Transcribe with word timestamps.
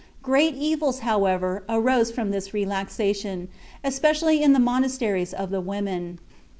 * 0.11 0.21
Great 0.23 0.55
evils, 0.55 1.01
however, 1.01 1.63
arose 1.69 2.09
from 2.09 2.31
this 2.31 2.55
relaxation, 2.55 3.49
especially 3.83 4.41
in 4.41 4.51
the 4.51 4.59
monasteries 4.59 5.31
of 5.31 5.51
the 5.51 5.61
women. 5.61 6.17